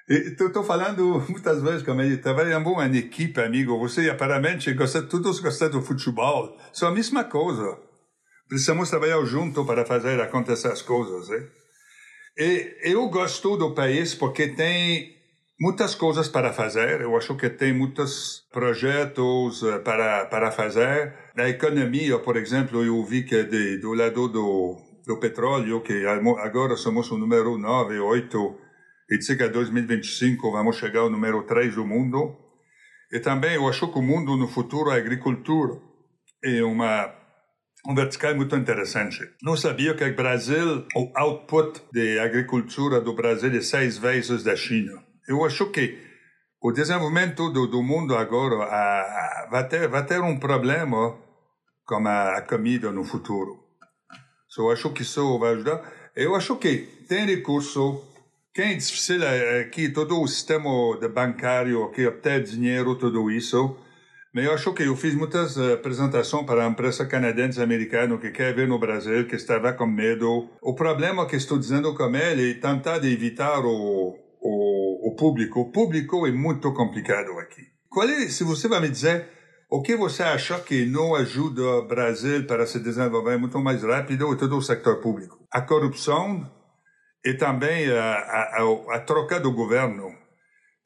[0.08, 3.80] Estou falando muitas vezes como ele trabalhamos em equipe, amigo.
[3.80, 6.56] Você aparentemente gosta, todos gostam do futebol.
[6.72, 7.89] São a mesma coisa.
[8.50, 11.30] Precisamos trabalhar junto para fazer acontecer as coisas.
[11.30, 11.48] Hein?
[12.36, 15.16] E eu gosto do país porque tem
[15.62, 17.02] muitas coisas para fazer.
[17.02, 21.14] Eu acho que tem muitos projetos eh, para, para fazer.
[21.36, 26.76] Na economia, por exemplo, eu vi que de, do lado do, do petróleo, que agora
[26.76, 28.58] somos o número 9, 8,
[29.12, 32.36] e diz que em 2025 vamos chegar ao número 3 do mundo.
[33.12, 35.80] E também eu acho que o mundo no futuro, a agricultura,
[36.44, 37.19] é uma
[37.88, 39.20] um vertical muito interessante.
[39.42, 44.56] Não sabia que o Brasil, o output de agricultura do Brasil é seis vezes da
[44.56, 44.92] China.
[45.28, 45.98] Eu acho que
[46.62, 51.18] o desenvolvimento do, do mundo agora a, a, vai, ter, vai ter um problema
[51.86, 53.64] com a, a comida no futuro.
[54.50, 55.82] So, eu acho que isso vai ajudar.
[56.16, 58.04] Eu acho que tem recurso.
[58.54, 59.22] Quem é difícil
[59.62, 60.70] aqui, todo o sistema
[61.14, 63.78] bancário que obtém dinheiro, tudo isso,
[64.34, 68.54] eu acho que eu fiz muitas uh, apresentações para a empresa canadense americana que quer
[68.54, 70.50] ver no Brasil, que estava com medo.
[70.62, 75.62] O problema que estou dizendo com ele é tentar evitar o, o, o público.
[75.62, 77.62] O público é muito complicado aqui.
[77.90, 79.28] Qual é, se você vai me dizer,
[79.70, 84.32] o que você acha que não ajuda o Brasil para se desenvolver muito mais rápido
[84.32, 85.40] é todo o sector público?
[85.52, 86.48] A corrupção
[87.26, 90.19] e também a, a, a, a troca do governo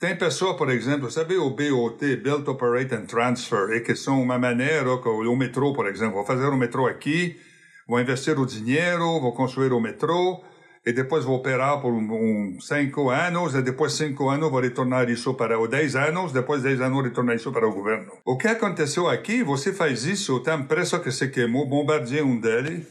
[0.04, 4.38] Tem pessoa, por exemplo, sabe o BOT, Build, Operate and Transfer, e que são uma
[4.38, 7.40] maneira, o metrô, por exemplo, vou fazer o metrô aqui,
[7.88, 10.44] vou investir o dinheiro, vou construir o metrô,
[10.86, 15.10] e depois vou operar por um, um, cinco anos, e depois cinco anos vou retornar
[15.10, 18.12] isso para, ou dez anos, depois dez anos retornar isso para o governo.
[18.26, 22.86] O que aconteceu aqui, você faz isso, tem empresa que se queimou, bombardeia um dele,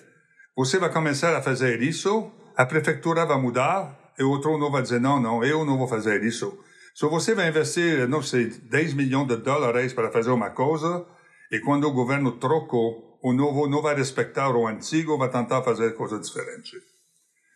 [0.56, 4.80] você vai começar a fazer isso, a prefeitura vai mudar, e o outro não vai
[4.80, 6.58] dizer, não, não, eu não vou fazer isso.
[6.94, 11.06] Se você vai investir, não sei, 10 milhões de dólares para fazer uma coisa,
[11.50, 15.94] e quando o governo trocou, o novo não vai respeitar o antigo, vai tentar fazer
[15.94, 16.76] coisa diferente.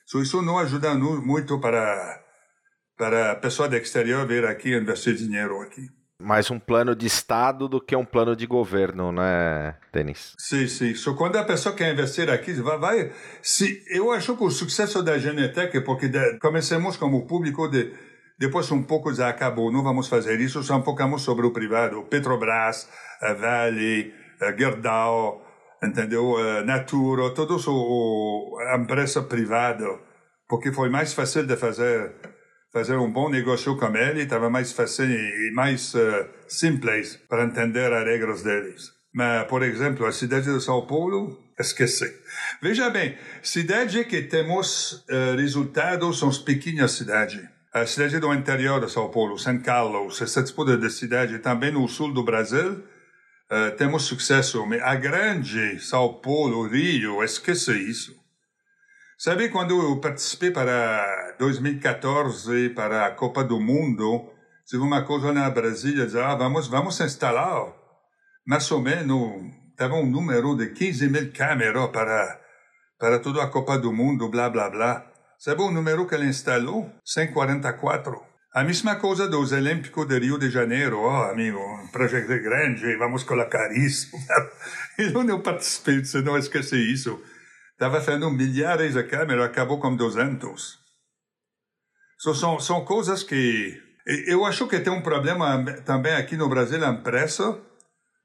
[0.06, 2.22] So, isso não ajuda muito para,
[2.96, 5.82] para a pessoa do exterior vir aqui investir dinheiro aqui.
[6.22, 10.34] Mais um plano de Estado do que um plano de governo, né, Denis?
[10.38, 10.94] Sim, sim.
[10.94, 13.12] So, quando a pessoa quer investir aqui, vai, vai.
[13.42, 17.92] Se, eu acho que o sucesso da Genetec é porque de, começamos como público de
[18.38, 22.02] depois um pouco já acabou, não vamos fazer isso, só focamos sobre o privado.
[22.04, 22.88] Petrobras,
[23.22, 25.42] a Vale, a Gerdau,
[25.82, 26.36] entendeu?
[26.36, 29.86] A Natura, todos o, a empresa privada,
[30.46, 32.14] porque foi mais fácil de fazer
[32.72, 37.90] fazer um bom negócio com ele, estava mais fácil e mais uh, simples para entender
[37.90, 38.90] as regras deles.
[39.14, 42.04] Mas, por exemplo, a cidade de São Paulo, esqueci.
[42.60, 48.80] Veja bem, cidade que temos uh, resultados são as pequenas cidades a cidade do interior
[48.80, 52.82] de São Paulo, São Carlos, esse tipo de cidade, também no sul do Brasil,
[53.50, 54.64] uh, temos sucesso.
[54.66, 58.16] Mas a grande São Paulo, Rio, esquece isso.
[59.18, 64.32] Sabe quando eu participei para 2014 para a Copa do Mundo,
[64.66, 67.74] tive uma coisa na Brasília, dizia, ah, vamos, vamos instalar
[68.46, 72.40] mais ou menos, tava um número de 15 mil câmeras para,
[72.98, 75.15] para toda a Copa do Mundo, blá, blá, blá.
[75.38, 76.90] Sabe o número que ele instalou?
[77.04, 78.20] 144.
[78.54, 80.98] A mesma coisa dos Olímpicos de Rio de Janeiro.
[81.00, 84.08] Oh, amigo, um projeto grande, vamos colocar isso.
[84.98, 87.20] Eu não participei, você não esquece isso.
[87.72, 90.78] Estava fazendo milhares de câmeras, acabou com 200.
[92.18, 93.78] So, são, são coisas que...
[94.26, 97.60] Eu acho que tem um problema também aqui no Brasil, a imprensa.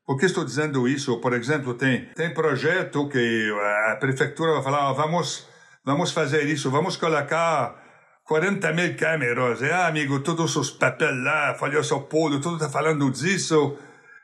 [0.06, 1.19] Por que estou dizendo isso?
[1.19, 3.52] Por exemplo, tem, tem projeto que
[3.89, 5.51] a prefeitura vai falar, oh, vamos
[5.84, 7.82] vamos fazer isso, vamos colocar
[8.26, 9.62] 40 mil câmeras.
[9.62, 13.78] É, amigo, todos os papéis lá, Folha São Paulo, tudo está falando disso.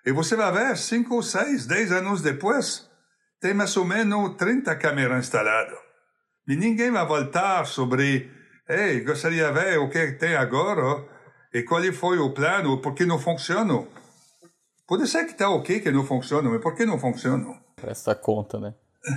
[0.06, 2.89] E você vai ver, 5, 6, 10 anos depois,
[3.41, 5.78] tem mais ou menos 30 câmeras instaladas.
[6.48, 8.32] E ninguém vai voltar sobre,
[8.70, 11.06] ei, gostaria de ver o que tem agora
[11.54, 13.86] e qual foi o plano, por que não funciona.
[14.88, 17.46] Pode ser que está ok que não funciona, mas por que não funciona?
[17.76, 18.74] Presta conta, né?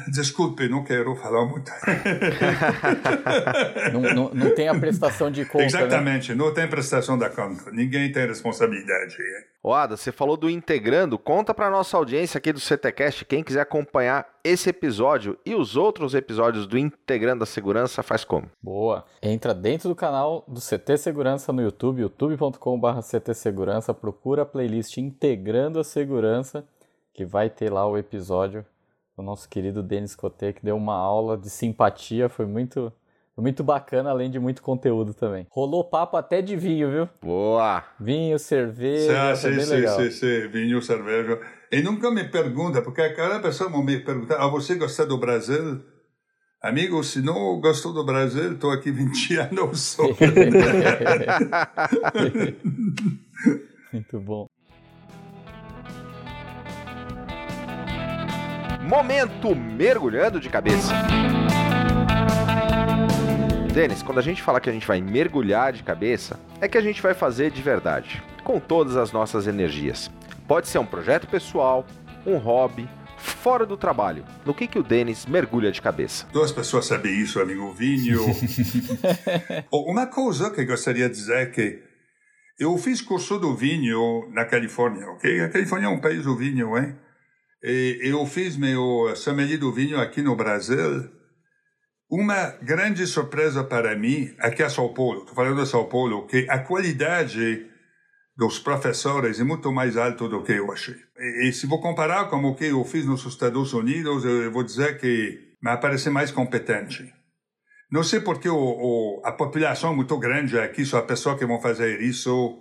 [0.09, 1.71] Desculpe, não quero falar muito.
[3.93, 5.59] não, não, não, tem a prestação de conta.
[5.59, 5.67] Né?
[5.67, 6.37] Exatamente, né?
[6.37, 7.71] não tem prestação da conta.
[7.73, 9.17] Ninguém tem responsabilidade.
[9.63, 11.19] O Ada, você falou do Integrando.
[11.19, 13.25] Conta para nossa audiência aqui do CTCast.
[13.25, 18.49] Quem quiser acompanhar esse episódio e os outros episódios do Integrando a Segurança, faz como?
[18.63, 19.05] Boa.
[19.21, 23.93] Entra dentro do canal do CT Segurança no YouTube, youtube.com.br CT Segurança.
[23.93, 26.65] Procura a playlist Integrando a Segurança,
[27.13, 28.65] que vai ter lá o episódio
[29.21, 32.93] o nosso querido Denis Coté, que deu uma aula de simpatia, foi muito,
[33.37, 35.47] muito bacana, além de muito conteúdo também.
[35.51, 37.09] Rolou papo até de vinho, viu?
[37.23, 37.85] Boa!
[38.01, 40.01] Vinho, cerveja, sim, sim, legal.
[40.01, 41.41] sim, sim, vinho, cerveja.
[41.71, 45.81] E nunca me pergunta, porque cada pessoa me pergunta, ah, você gosta do Brasil?
[46.63, 50.03] Amigo, se não gostou do Brasil, estou aqui 20 anos só.
[53.93, 54.47] muito bom.
[58.91, 60.93] Momento mergulhando de cabeça.
[63.73, 66.81] Denis, quando a gente fala que a gente vai mergulhar de cabeça, é que a
[66.81, 70.11] gente vai fazer de verdade, com todas as nossas energias.
[70.49, 71.87] Pode ser um projeto pessoal,
[72.27, 74.25] um hobby, fora do trabalho.
[74.45, 76.27] No que, que o Denis mergulha de cabeça?
[76.33, 78.23] Duas pessoas sabem isso, amigo Vinho.
[79.71, 81.81] Uma coisa que gostaria de dizer é que
[82.59, 85.43] eu fiz curso do vinho na Califórnia, ok?
[85.43, 86.97] A Califórnia é um país do vinho, hein?
[87.63, 91.11] E eu fiz meu sommelier do vinho aqui no Brasil.
[92.11, 96.47] Uma grande surpresa para mim aqui a São Paulo, estou falando de São Paulo, que
[96.49, 97.67] a qualidade
[98.35, 100.97] dos professores é muito mais alta do que eu achei.
[101.19, 104.65] E, e se vou comparar com o que eu fiz nos Estados Unidos, eu vou
[104.65, 107.13] dizer que me parece mais competente.
[107.93, 111.45] Não sei porque o, o, a população é muito grande aqui, só a pessoa que
[111.45, 112.59] vão fazer isso,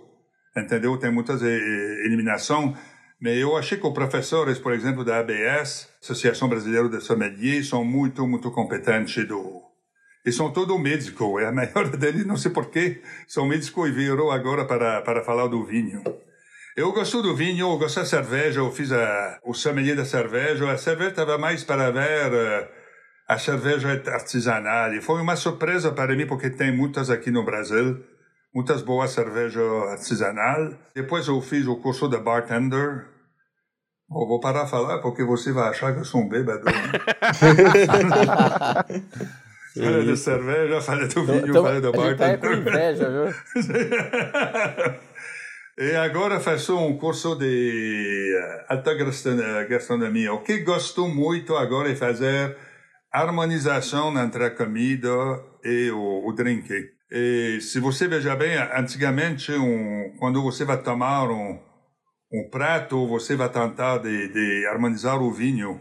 [0.54, 0.98] entendeu?
[0.98, 2.89] Tem muitas eh, eliminações mas
[3.22, 8.26] eu achei que os professores, por exemplo, da ABS, Associação Brasileira de Sommelier, são muito,
[8.26, 9.62] muito competentes do...
[10.24, 11.42] E são todos médicos.
[11.42, 15.48] É a maior deles, não sei porquê, são médicos e virou agora para, para falar
[15.48, 16.02] do vinho.
[16.76, 20.70] Eu gosto do vinho, eu gosto da cerveja, eu fiz a, o sommelier da cerveja.
[20.70, 22.68] A cerveja estava mais para ver uh,
[23.28, 24.94] a cerveja artesanal.
[24.94, 28.02] E foi uma surpresa para mim, porque tem muitas aqui no Brasil,
[28.54, 30.72] muitas boas cervejas artesanal.
[30.94, 33.09] Depois eu fiz o curso de bartender.
[34.10, 36.64] Eu vou parar de falar, porque você vai achar que eu sou um bêbado.
[36.64, 36.72] Né?
[39.72, 42.40] Fala de cerveja, fala do vinho, então, fala do bartender.
[42.40, 43.26] Tá com inveja, viu?
[45.78, 48.92] E agora faço um curso de eh, alta
[49.66, 50.34] gastronomia.
[50.34, 52.54] O que gosto muito agora é fazer
[53.10, 55.08] harmonização entre a comida
[55.64, 56.70] e o, o drink.
[57.10, 61.58] E se você veja bem, antigamente, um, quando você vai tomar um,
[62.32, 65.80] um prato, você vai tentar de, de harmonizar o vinho.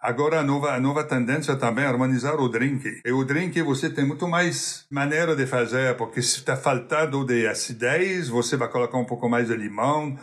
[0.00, 3.00] Agora a nova, a nova tendência também é harmonizar o drink.
[3.04, 7.46] E o drink você tem muito mais maneira de fazer, porque se está faltando de
[7.46, 10.18] acidez, você vai colocar um pouco mais de limão.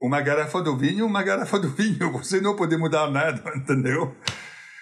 [0.00, 2.10] Uma garrafa do vinho, uma garrafa do vinho.
[2.12, 4.16] Você não pode mudar nada, entendeu?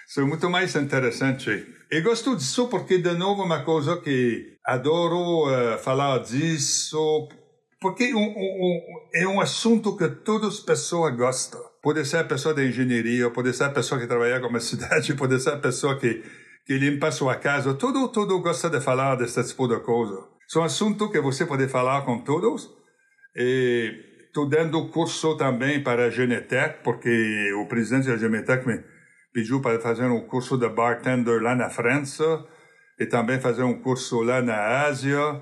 [0.08, 1.66] Isso é muito mais interessante.
[1.90, 7.28] E gosto disso porque, de novo, uma coisa que adoro uh, falar disso,
[7.80, 8.80] porque um, um,
[9.14, 11.60] é um assunto que todas as pessoas gostam.
[11.82, 15.14] Pode ser a pessoa da engenharia, pode ser a pessoa que trabalha com a cidade,
[15.14, 16.22] pode ser a pessoa que,
[16.66, 17.72] que limpa sua casa.
[17.74, 20.28] Todo, todo gosta de falar desse tipo de coisa.
[20.46, 22.70] São assuntos que você pode falar com todos.
[23.34, 28.78] Estou dando curso também para a Genetec, porque o presidente da Genetec me
[29.32, 32.44] pediu para fazer um curso de bartender lá na França
[32.98, 35.40] e também fazer um curso lá na Ásia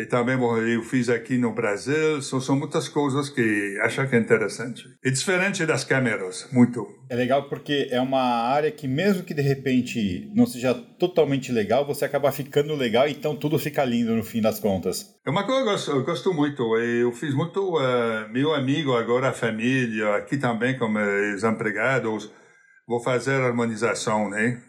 [0.00, 0.38] e também
[0.72, 2.22] eu fiz aqui no Brasil.
[2.22, 4.84] São, são muitas coisas que acho que é interessante.
[5.04, 6.86] É diferente das câmeras, muito.
[7.10, 11.86] É legal porque é uma área que mesmo que de repente não seja totalmente legal,
[11.86, 15.06] você acaba ficando legal, então tudo fica lindo no fim das contas.
[15.26, 16.76] É uma coisa que eu gosto, eu gosto muito.
[16.78, 22.32] Eu fiz muito, uh, meu amigo agora, a família, aqui também como os empregados,
[22.88, 24.62] vou fazer harmonização, né?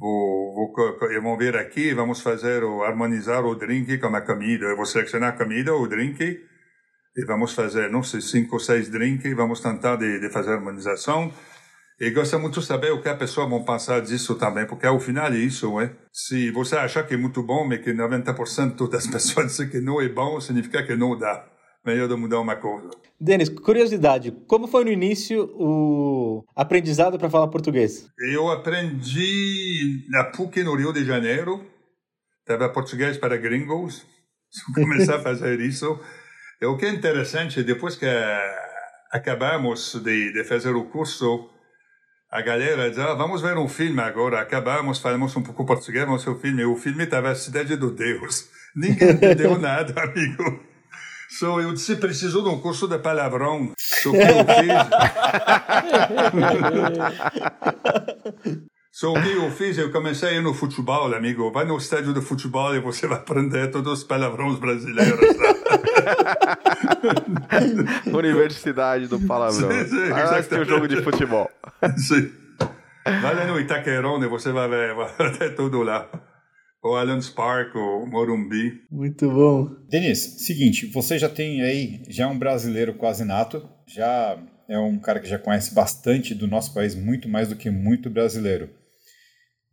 [0.00, 4.64] Vou, vou, vão vir aqui, vamos fazer o harmonizar o drink com a comida.
[4.64, 8.88] Eu vou selecionar a comida, o drink, e vamos fazer, não sei, cinco ou seis
[8.88, 11.30] drinks, vamos tentar de, de fazer harmonização.
[12.00, 14.98] E gosto muito de saber o que a pessoa vai pensar disso também, porque ao
[14.98, 15.94] final é isso, é?
[16.10, 20.00] Se você achar que é muito bom, mas que 90% das pessoas dizem que não
[20.00, 21.46] é bom, significa que não dá
[21.84, 22.90] melhor de mudar uma coisa.
[23.20, 28.08] Denis, curiosidade, como foi no início o aprendizado para falar português?
[28.18, 31.64] Eu aprendi na PUC no Rio de Janeiro,
[32.40, 34.06] estava português para gringos,
[34.74, 35.98] comecei a fazer isso.
[36.60, 38.06] E o que é interessante, depois que
[39.10, 41.48] acabamos de, de fazer o curso,
[42.30, 46.24] a galera diz, ah, vamos ver um filme agora, acabamos, falamos um pouco português, vamos
[46.24, 46.64] ver o filme.
[46.64, 48.48] O filme estava Cidade do Deus.
[48.76, 50.69] Ninguém entendeu nada, amigo.
[51.30, 53.72] So, eu disse, preciso de um curso de palavrão.
[53.78, 54.34] So, que eu fiz...
[58.90, 59.78] so, o que eu fiz?
[59.78, 61.52] Eu comecei a ir no futebol, amigo.
[61.52, 65.20] Vai no estádio de futebol e você vai aprender todos os palavrões brasileiros.
[68.12, 69.70] Universidade do palavrão.
[69.70, 71.48] Sim, sim, ah, o jogo de futebol.
[71.96, 72.32] sim.
[73.04, 76.08] Vai lá no Itaquerone, você vai ver, vai tudo lá
[76.82, 78.82] o Allianz Parque, o Morumbi.
[78.90, 79.68] Muito bom.
[79.88, 84.98] Denis, seguinte, você já tem aí, já é um brasileiro quase nato, já é um
[84.98, 88.70] cara que já conhece bastante do nosso país, muito mais do que muito brasileiro.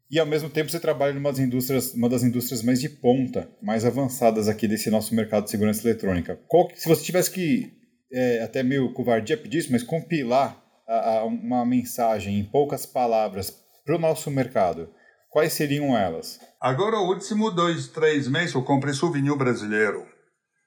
[0.09, 3.49] E ao mesmo tempo você trabalha numa das indústrias, uma das indústrias mais de ponta,
[3.61, 6.39] mais avançadas aqui desse nosso mercado de segurança eletrônica.
[6.47, 7.73] Qual, se você tivesse que,
[8.11, 13.53] é, até meio covardia pedir isso, mas compilar a, a uma mensagem em poucas palavras
[13.85, 14.89] para o nosso mercado,
[15.29, 16.39] quais seriam elas?
[16.61, 20.05] Agora, o último dois, três meses, eu comprei o vinho brasileiro.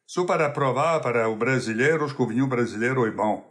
[0.06, 3.48] Só para provar para os brasileiros que o vinho brasileiro é bom.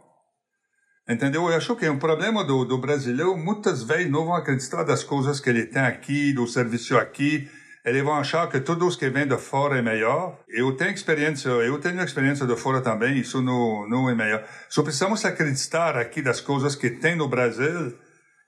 [1.08, 1.48] Entendeu?
[1.48, 3.36] Eu acho que é um problema do, do brasileiro.
[3.36, 7.50] Muitas vezes não vão acreditar das coisas que ele tem aqui, do serviço aqui.
[7.84, 10.38] Eles vão achar que todos que vêm de fora é melhor.
[10.48, 14.46] Eu tenho experiência, eu tenho experiência de fora também, isso não, não é melhor.
[14.68, 17.98] Só precisamos acreditar aqui das coisas que tem no Brasil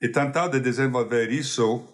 [0.01, 1.89] e tentar de desenvolver isso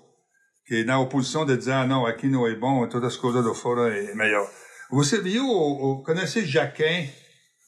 [0.68, 3.54] que na oposição de dizer, ah, não, aqui não é bom, todas as coisas do
[3.54, 4.46] fora é melhor.
[4.90, 6.44] Você viu, o, o, conhece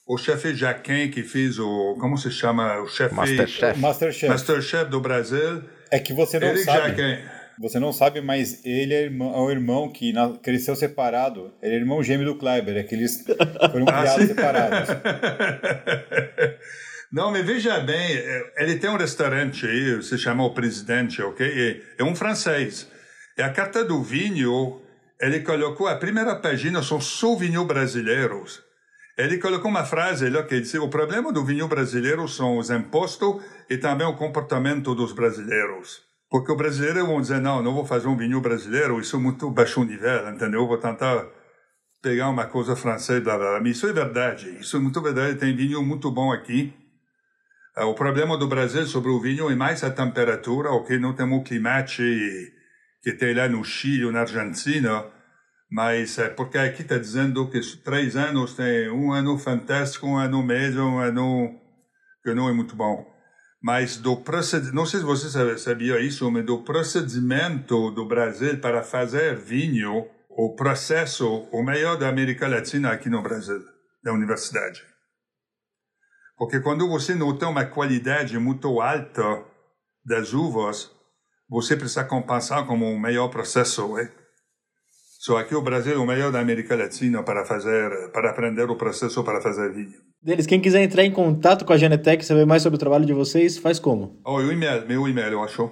[0.06, 3.14] o chefe Jaquin que fez o, como se chama, o chefe...
[3.14, 3.80] Masterchef.
[3.80, 4.28] Masterchef.
[4.28, 5.62] Masterchef do Brasil.
[5.90, 6.94] É que você não Eric sabe.
[7.58, 11.52] Você não sabe, mas ele é, irmão, é o irmão que na, cresceu separado.
[11.62, 13.24] Ele é irmão gêmeo do Kleber, é que eles
[13.70, 14.88] foram ah, criados separados.
[17.12, 18.12] Não, mas veja bem,
[18.56, 21.82] ele tem um restaurante aí, se chama O Presidente, ok?
[21.98, 22.88] É um francês.
[23.36, 24.80] E a carta do vinho,
[25.20, 28.62] ele colocou a primeira página são só vinhos brasileiros.
[29.18, 33.42] Ele colocou uma frase lá que disse: o problema do vinho brasileiro são os impostos
[33.68, 36.02] e também o comportamento dos brasileiros.
[36.30, 39.50] Porque o brasileiro vão dizer: não, não vou fazer um vinho brasileiro, isso é muito
[39.50, 40.66] baixo nível, entendeu?
[40.66, 41.26] Vou tentar
[42.00, 43.60] pegar uma coisa francesa, blá, blá, blá.
[43.60, 45.38] Mas isso é verdade, isso é muito verdade.
[45.38, 46.72] Tem vinho muito bom aqui.
[47.76, 50.98] Uh, o problema do Brasil sobre o vinho é mais a temperatura, ok?
[50.98, 55.04] Não temos o clima que tem lá no Chile ou na Argentina,
[55.70, 60.42] mas é porque aqui está dizendo que três anos tem um ano fantástico, um ano
[60.42, 61.54] médio, um ano
[62.22, 63.06] que não é muito bom.
[63.62, 68.82] Mas do procedimento, não sei se você sabia isso, mas do procedimento do Brasil para
[68.82, 73.60] fazer vinho, o processo, o melhor da América Latina aqui no Brasil,
[74.02, 74.89] da universidade.
[76.40, 79.44] Porque quando você não tem uma qualidade muito alta
[80.02, 80.90] das uvas,
[81.46, 84.10] você precisa compensar como o melhor processo, é?
[85.18, 88.74] Só aqui o Brasil é o melhor da América Latina para fazer, para aprender o
[88.74, 90.00] processo para fazer vinho.
[90.22, 93.12] Deles, quem quiser entrar em contato com a Genetec, saber mais sobre o trabalho de
[93.12, 94.18] vocês, faz como?
[94.24, 95.70] Oh, o e-mail, meu e-mail, eu acho.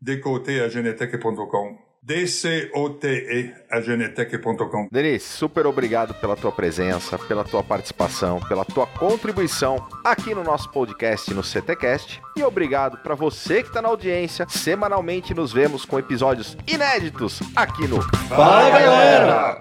[0.00, 1.69] decoteagenetec.com
[2.02, 4.88] D-C-O-T-E, agenetec.com.
[4.90, 10.70] Denis, super obrigado pela tua presença, pela tua participação, pela tua contribuição aqui no nosso
[10.70, 12.20] podcast no CTcast.
[12.36, 14.46] E obrigado para você que está na audiência.
[14.48, 19.58] Semanalmente nos vemos com episódios inéditos aqui no Fala, galera!